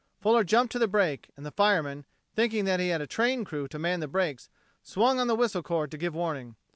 [0.19, 2.05] Fuller jumped to the brake; and the fireman,
[2.35, 4.49] thinking that he had a train crew to man the brakes,
[4.81, 6.55] swung on the whistle cord to give warning.